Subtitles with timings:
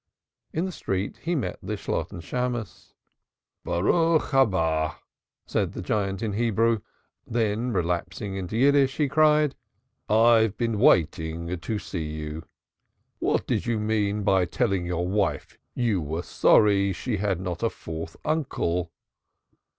[0.51, 2.95] In the street he met the Shalotten Shammos.
[3.63, 4.95] "Blessed art thou who comest,"
[5.45, 6.79] said the giant, in Hebrew;
[7.27, 9.53] then relapsing into Yiddish he cried:
[10.09, 12.41] "I've been wanting to see you.
[13.19, 17.69] What did you mean by telling your wife you were sorry she had not a
[17.69, 18.91] fourth uncle?"